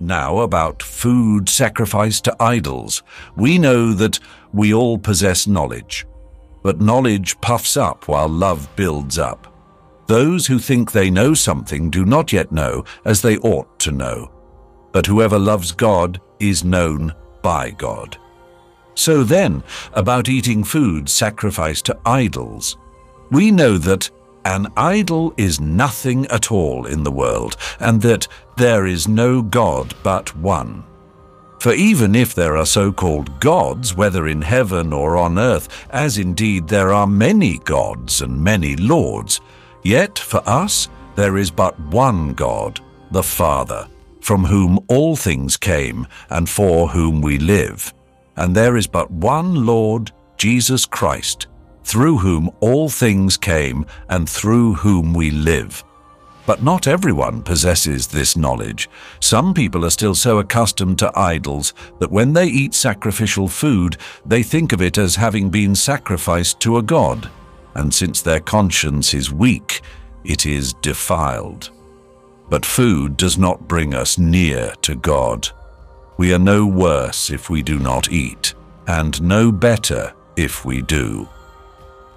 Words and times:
now 0.00 0.38
about 0.38 0.82
food 0.82 1.48
sacrificed 1.48 2.24
to 2.24 2.36
idols, 2.40 3.02
we 3.36 3.58
know 3.58 3.92
that 3.92 4.18
we 4.52 4.72
all 4.72 4.98
possess 4.98 5.46
knowledge. 5.46 6.06
But 6.62 6.80
knowledge 6.80 7.40
puffs 7.40 7.76
up 7.76 8.08
while 8.08 8.28
love 8.28 8.68
builds 8.76 9.18
up. 9.18 9.46
Those 10.06 10.46
who 10.46 10.58
think 10.58 10.90
they 10.90 11.10
know 11.10 11.34
something 11.34 11.88
do 11.90 12.04
not 12.04 12.32
yet 12.32 12.50
know 12.50 12.84
as 13.04 13.22
they 13.22 13.38
ought 13.38 13.78
to 13.80 13.92
know. 13.92 14.32
But 14.92 15.06
whoever 15.06 15.38
loves 15.38 15.72
God 15.72 16.20
is 16.40 16.64
known 16.64 17.14
by 17.42 17.70
God. 17.70 18.18
So 18.94 19.22
then, 19.22 19.62
about 19.92 20.28
eating 20.28 20.64
food 20.64 21.08
sacrificed 21.08 21.86
to 21.86 21.98
idols, 22.04 22.76
we 23.30 23.50
know 23.50 23.78
that 23.78 24.10
an 24.44 24.66
idol 24.76 25.32
is 25.36 25.60
nothing 25.60 26.26
at 26.26 26.50
all 26.50 26.86
in 26.86 27.02
the 27.02 27.12
world, 27.12 27.56
and 27.78 28.00
that 28.02 28.26
there 28.60 28.86
is 28.86 29.08
no 29.08 29.40
God 29.40 29.94
but 30.02 30.36
one. 30.36 30.84
For 31.60 31.72
even 31.72 32.14
if 32.14 32.34
there 32.34 32.58
are 32.58 32.66
so-called 32.66 33.40
gods, 33.40 33.96
whether 33.96 34.28
in 34.28 34.42
heaven 34.42 34.92
or 34.92 35.16
on 35.16 35.38
earth, 35.38 35.86
as 35.88 36.18
indeed 36.18 36.68
there 36.68 36.92
are 36.92 37.06
many 37.06 37.56
gods 37.60 38.20
and 38.20 38.44
many 38.44 38.76
lords, 38.76 39.40
yet 39.82 40.18
for 40.18 40.42
us 40.46 40.90
there 41.16 41.38
is 41.38 41.50
but 41.50 41.80
one 41.80 42.34
God, 42.34 42.80
the 43.10 43.22
Father, 43.22 43.88
from 44.20 44.44
whom 44.44 44.78
all 44.88 45.16
things 45.16 45.56
came 45.56 46.06
and 46.28 46.46
for 46.46 46.86
whom 46.86 47.22
we 47.22 47.38
live. 47.38 47.94
And 48.36 48.54
there 48.54 48.76
is 48.76 48.86
but 48.86 49.10
one 49.10 49.64
Lord, 49.64 50.12
Jesus 50.36 50.84
Christ, 50.84 51.46
through 51.84 52.18
whom 52.18 52.50
all 52.60 52.90
things 52.90 53.38
came 53.38 53.86
and 54.10 54.28
through 54.28 54.74
whom 54.74 55.14
we 55.14 55.30
live. 55.30 55.82
But 56.46 56.62
not 56.62 56.86
everyone 56.86 57.42
possesses 57.42 58.06
this 58.06 58.36
knowledge. 58.36 58.88
Some 59.20 59.54
people 59.54 59.84
are 59.84 59.90
still 59.90 60.14
so 60.14 60.38
accustomed 60.38 60.98
to 60.98 61.12
idols 61.18 61.74
that 61.98 62.10
when 62.10 62.32
they 62.32 62.46
eat 62.46 62.74
sacrificial 62.74 63.46
food, 63.46 63.96
they 64.24 64.42
think 64.42 64.72
of 64.72 64.82
it 64.82 64.98
as 64.98 65.16
having 65.16 65.50
been 65.50 65.74
sacrificed 65.74 66.60
to 66.60 66.78
a 66.78 66.82
god. 66.82 67.30
And 67.74 67.94
since 67.94 68.20
their 68.20 68.40
conscience 68.40 69.14
is 69.14 69.32
weak, 69.32 69.82
it 70.24 70.46
is 70.46 70.72
defiled. 70.74 71.70
But 72.48 72.66
food 72.66 73.16
does 73.16 73.38
not 73.38 73.68
bring 73.68 73.94
us 73.94 74.18
near 74.18 74.74
to 74.82 74.96
God. 74.96 75.48
We 76.16 76.34
are 76.34 76.38
no 76.38 76.66
worse 76.66 77.30
if 77.30 77.48
we 77.48 77.62
do 77.62 77.78
not 77.78 78.10
eat, 78.10 78.54
and 78.86 79.22
no 79.22 79.52
better 79.52 80.12
if 80.36 80.64
we 80.64 80.82
do. 80.82 81.28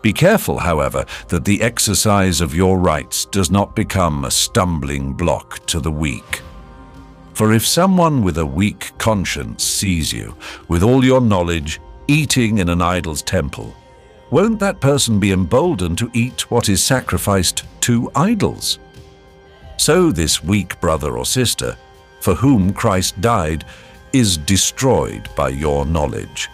Be 0.04 0.12
careful, 0.12 0.59
however, 0.59 1.06
that 1.30 1.46
the 1.46 1.62
exercise 1.62 2.42
of 2.42 2.54
your 2.54 2.78
rights 2.78 3.23
does 3.26 3.50
not 3.50 3.73
become 3.73 4.26
a 4.26 4.32
stumbling 4.32 5.14
block 5.14 5.66
to 5.68 5.80
the 5.80 5.92
weak. 5.92 6.42
For 7.34 7.54
if 7.54 7.66
someone 7.66 8.22
with 8.22 8.38
a 8.38 8.46
weak 8.46 8.92
conscience 8.98 9.64
sees 9.64 10.12
you, 10.12 10.36
with 10.68 10.84
all 10.84 11.06
your 11.06 11.22
knowledge, 11.22 11.80
eating 12.09 12.58
in 12.58 12.68
an 12.68 12.81
idol's 12.81 13.22
temple, 13.22 13.74
won't 14.30 14.59
that 14.59 14.81
person 14.81 15.22
be 15.22 15.31
emboldened 15.31 15.98
to 16.00 16.12
eat 16.14 16.52
what 16.52 16.68
is 16.68 16.84
sacrificed 16.84 17.64
to 17.81 18.12
idols? 18.14 18.80
So 19.78 20.12
this 20.12 20.44
weak 20.44 20.80
brother 20.81 21.18
or 21.18 21.26
sister, 21.26 21.78
for 22.20 22.35
whom 22.35 22.74
Christ 22.74 23.22
died, 23.22 23.64
is 24.12 24.35
destroyed 24.35 25.30
by 25.38 25.50
your 25.50 25.85
knowledge. 25.85 26.50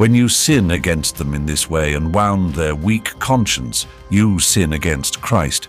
When 0.00 0.14
you 0.14 0.30
sin 0.30 0.70
against 0.70 1.18
them 1.18 1.34
in 1.34 1.44
this 1.44 1.68
way 1.68 1.92
and 1.92 2.14
wound 2.14 2.54
their 2.54 2.74
weak 2.74 3.18
conscience, 3.18 3.86
you 4.08 4.38
sin 4.38 4.72
against 4.72 5.20
Christ. 5.20 5.68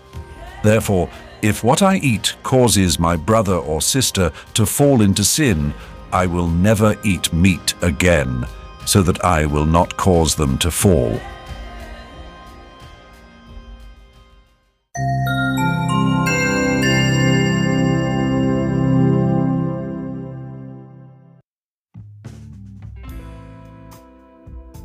Therefore, 0.64 1.10
if 1.42 1.62
what 1.62 1.82
I 1.82 1.96
eat 1.96 2.34
causes 2.42 2.98
my 2.98 3.14
brother 3.14 3.56
or 3.56 3.82
sister 3.82 4.32
to 4.54 4.64
fall 4.64 5.02
into 5.02 5.22
sin, 5.22 5.74
I 6.14 6.24
will 6.24 6.48
never 6.48 6.98
eat 7.04 7.30
meat 7.34 7.74
again, 7.82 8.46
so 8.86 9.02
that 9.02 9.22
I 9.22 9.44
will 9.44 9.66
not 9.66 9.98
cause 9.98 10.34
them 10.34 10.56
to 10.60 10.70
fall. 10.70 11.20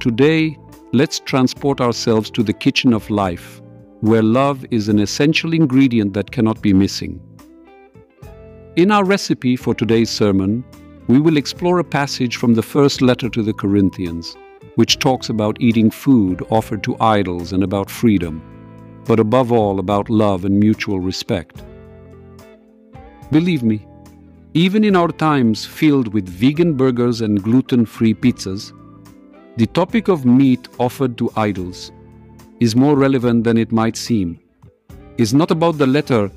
Today, 0.08 0.58
let's 0.94 1.20
transport 1.20 1.82
ourselves 1.82 2.30
to 2.30 2.42
the 2.42 2.54
kitchen 2.54 2.94
of 2.94 3.10
life, 3.10 3.62
where 4.00 4.24
love 4.24 4.66
is 4.72 4.88
an 4.88 5.00
essential 5.00 5.52
ingredient 5.52 6.14
that 6.14 6.32
cannot 6.32 6.62
be 6.62 6.72
missing. 6.72 7.20
In 8.78 8.90
our 8.90 9.04
recipe 9.04 9.58
for 9.58 9.76
today's 9.76 10.10
sermon, 10.10 10.64
we 11.10 11.20
will 11.20 11.36
explore 11.36 11.80
a 11.80 11.84
passage 11.84 12.38
from 12.38 12.54
the 12.54 12.64
first 12.64 13.02
letter 13.02 13.28
to 13.28 13.44
the 13.44 13.52
Corinthians, 13.52 14.38
which 14.76 14.98
talks 14.98 15.28
about 15.28 15.60
eating 15.60 15.92
food 15.92 16.42
offered 16.52 16.84
to 16.84 16.96
idols 17.02 17.52
and 17.52 17.62
about 17.62 17.90
freedom, 17.90 18.42
but 19.04 19.20
above 19.20 19.52
all 19.52 19.78
about 19.78 20.10
love 20.10 20.46
and 20.46 20.58
mutual 20.58 21.02
respect. 21.02 21.66
Believe 23.30 23.62
me, 23.62 23.86
even 24.54 24.86
in 24.86 24.96
our 24.96 25.10
times 25.10 25.66
filled 25.66 26.14
with 26.14 26.30
vegan 26.30 26.76
burgers 26.78 27.20
and 27.20 27.44
gluten 27.44 27.86
free 27.86 28.14
pizzas, 28.14 28.72
the 29.58 29.66
topic 29.66 30.08
of 30.08 30.24
meat 30.24 30.68
offered 30.78 31.18
to 31.18 31.32
idols 31.36 31.92
is 32.60 32.76
more 32.76 32.96
relevant 32.96 33.44
than 33.44 33.58
it 33.58 33.72
might 33.72 33.98
seem. 33.98 34.40
It's 35.18 35.34
not 35.34 35.50
about 35.50 35.80
the 35.80 35.88
letter, 35.88 36.30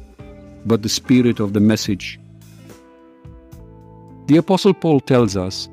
but 0.65 0.83
the 0.83 0.89
spirit 0.89 1.39
of 1.39 1.53
the 1.53 1.61
message. 1.61 2.19
The 4.27 4.39
Apostle 4.39 4.73
Paul 4.73 5.01
tells 5.01 5.37
us 5.37 5.69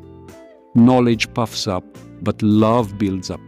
knowledge 0.75 1.33
puffs 1.33 1.67
up, 1.67 1.85
but 2.21 2.41
love 2.41 2.97
builds 2.97 3.31
up. 3.31 3.39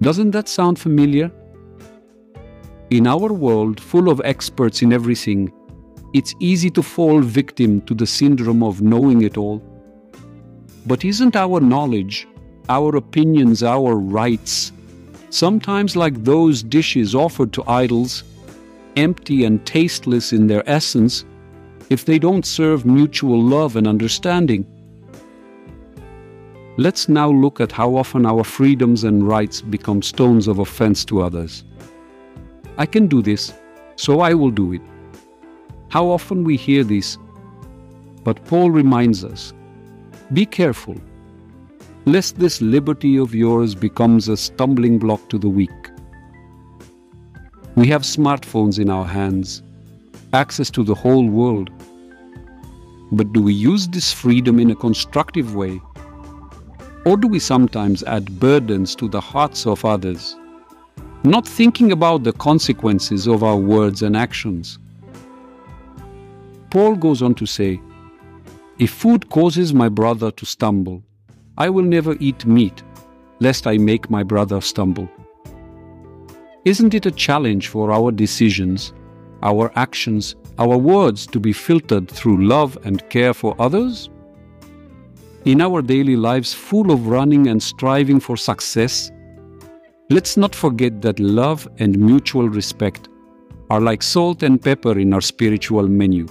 Doesn't 0.00 0.30
that 0.30 0.48
sound 0.48 0.78
familiar? 0.78 1.30
In 2.88 3.06
our 3.06 3.30
world 3.30 3.78
full 3.78 4.08
of 4.08 4.22
experts 4.24 4.80
in 4.80 4.90
everything, 4.90 5.52
it's 6.14 6.34
easy 6.40 6.70
to 6.70 6.82
fall 6.82 7.20
victim 7.20 7.82
to 7.82 7.94
the 7.94 8.06
syndrome 8.06 8.62
of 8.62 8.80
knowing 8.80 9.20
it 9.20 9.36
all 9.36 9.62
but 10.86 11.04
isn't 11.04 11.36
our 11.36 11.60
knowledge, 11.60 12.26
our 12.68 12.96
opinions, 12.96 13.62
our 13.62 13.96
rights, 13.96 14.72
sometimes 15.30 15.96
like 15.96 16.24
those 16.24 16.62
dishes 16.62 17.14
offered 17.14 17.52
to 17.52 17.64
idols, 17.66 18.24
empty 18.96 19.44
and 19.44 19.64
tasteless 19.64 20.32
in 20.32 20.46
their 20.46 20.68
essence 20.68 21.24
if 21.90 22.04
they 22.04 22.18
don't 22.18 22.44
serve 22.46 22.84
mutual 22.84 23.40
love 23.40 23.76
and 23.76 23.86
understanding? 23.86 24.66
Let's 26.78 27.08
now 27.08 27.30
look 27.30 27.60
at 27.60 27.70
how 27.70 27.96
often 27.96 28.24
our 28.24 28.44
freedoms 28.44 29.04
and 29.04 29.28
rights 29.28 29.60
become 29.60 30.00
stones 30.00 30.48
of 30.48 30.58
offense 30.58 31.04
to 31.06 31.20
others. 31.20 31.64
I 32.78 32.86
can 32.86 33.06
do 33.06 33.20
this, 33.20 33.52
so 33.96 34.20
I 34.20 34.32
will 34.32 34.50
do 34.50 34.72
it. 34.72 34.80
How 35.90 36.06
often 36.08 36.44
we 36.44 36.56
hear 36.56 36.82
this, 36.82 37.18
but 38.24 38.42
Paul 38.46 38.70
reminds 38.70 39.22
us 39.22 39.52
be 40.32 40.46
careful, 40.46 40.96
lest 42.06 42.38
this 42.38 42.62
liberty 42.62 43.18
of 43.18 43.34
yours 43.34 43.74
becomes 43.74 44.28
a 44.28 44.36
stumbling 44.36 44.98
block 44.98 45.28
to 45.28 45.38
the 45.38 45.48
weak. 45.48 45.70
We 47.74 47.86
have 47.88 48.02
smartphones 48.02 48.78
in 48.78 48.88
our 48.88 49.04
hands, 49.04 49.62
access 50.32 50.70
to 50.70 50.84
the 50.84 50.94
whole 50.94 51.28
world. 51.28 51.70
But 53.12 53.32
do 53.34 53.42
we 53.42 53.52
use 53.52 53.88
this 53.88 54.10
freedom 54.10 54.58
in 54.58 54.70
a 54.70 54.74
constructive 54.74 55.54
way? 55.54 55.80
Or 57.04 57.18
do 57.18 57.28
we 57.28 57.38
sometimes 57.38 58.02
add 58.04 58.40
burdens 58.40 58.94
to 58.96 59.08
the 59.08 59.20
hearts 59.20 59.66
of 59.66 59.84
others, 59.84 60.34
not 61.24 61.46
thinking 61.46 61.92
about 61.92 62.22
the 62.22 62.32
consequences 62.32 63.26
of 63.26 63.42
our 63.42 63.56
words 63.56 64.00
and 64.00 64.16
actions? 64.16 64.78
Paul 66.70 66.96
goes 66.96 67.20
on 67.20 67.34
to 67.34 67.44
say, 67.44 67.80
if 68.82 68.90
food 68.90 69.30
causes 69.30 69.72
my 69.72 69.88
brother 69.88 70.32
to 70.32 70.44
stumble, 70.44 71.04
I 71.56 71.70
will 71.70 71.84
never 71.84 72.16
eat 72.18 72.44
meat, 72.44 72.82
lest 73.38 73.68
I 73.68 73.78
make 73.78 74.10
my 74.10 74.24
brother 74.24 74.60
stumble. 74.60 75.08
Isn't 76.64 76.92
it 76.92 77.06
a 77.06 77.12
challenge 77.12 77.68
for 77.68 77.92
our 77.92 78.10
decisions, 78.10 78.92
our 79.44 79.70
actions, 79.76 80.34
our 80.58 80.76
words 80.76 81.28
to 81.28 81.38
be 81.38 81.52
filtered 81.52 82.10
through 82.10 82.44
love 82.44 82.76
and 82.82 83.08
care 83.08 83.32
for 83.32 83.54
others? 83.60 84.10
In 85.44 85.60
our 85.60 85.80
daily 85.80 86.16
lives 86.16 86.52
full 86.52 86.90
of 86.90 87.06
running 87.06 87.46
and 87.46 87.62
striving 87.62 88.18
for 88.18 88.36
success, 88.36 89.12
let's 90.10 90.36
not 90.36 90.56
forget 90.56 91.02
that 91.02 91.20
love 91.20 91.68
and 91.78 91.96
mutual 91.96 92.48
respect 92.48 93.08
are 93.70 93.80
like 93.80 94.02
salt 94.02 94.42
and 94.42 94.60
pepper 94.60 94.98
in 94.98 95.14
our 95.14 95.20
spiritual 95.20 95.86
menu. 95.86 96.26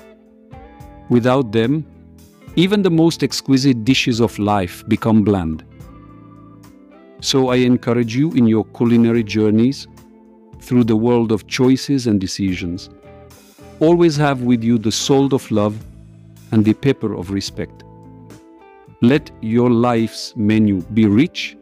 Without 1.09 1.54
them, 1.54 1.86
even 2.56 2.81
the 2.81 2.92
most 2.92 3.24
exquisite 3.24 3.86
dishes 3.86 4.19
of 4.19 4.38
life 4.38 4.83
become 4.88 5.24
bland. 5.24 5.63
So 7.21 7.50
I 7.50 7.57
encourage 7.57 8.15
you 8.15 8.31
in 8.33 8.48
your 8.48 8.65
culinary 8.65 9.24
journeys 9.24 9.88
through 10.59 10.83
the 10.83 10.95
world 10.95 11.31
of 11.31 11.48
choices 11.48 12.07
and 12.07 12.19
decisions. 12.19 12.89
Always 13.80 14.18
have 14.18 14.42
with 14.42 14.63
you 14.63 14.77
the 14.77 14.92
salt 14.92 15.33
of 15.33 15.50
love 15.50 15.75
and 16.51 16.65
the 16.65 16.74
pepper 16.74 17.13
of 17.13 17.31
respect. 17.31 17.83
Let 19.01 19.31
your 19.42 19.69
life's 19.69 20.33
menu 20.36 20.81
be 20.94 21.06
rich, 21.06 21.57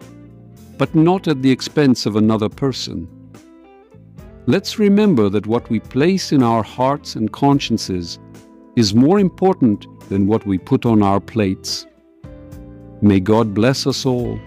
but 0.78 0.94
not 0.96 1.28
at 1.28 1.42
the 1.42 1.52
expense 1.52 2.06
of 2.06 2.16
another 2.16 2.50
person. 2.50 3.08
Let's 4.48 4.80
remember 4.80 5.30
that 5.30 5.46
what 5.46 5.70
we 5.70 5.80
place 5.80 6.32
in 6.32 6.42
our 6.42 6.64
hearts 6.64 7.16
and 7.16 7.32
consciences 7.32 8.18
is 8.80 8.96
more 8.96 9.20
important 9.20 9.86
than 10.08 10.26
what 10.26 10.46
we 10.48 10.58
put 10.58 10.86
on 10.86 11.04
our 11.04 11.20
plates. 11.20 11.86
May 13.02 13.20
God 13.20 13.54
bless 13.54 13.86
us 13.86 14.06
all. 14.06 14.40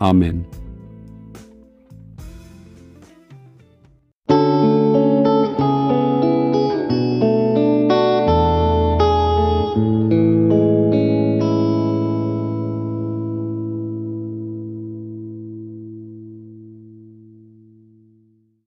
Amen. 0.00 0.44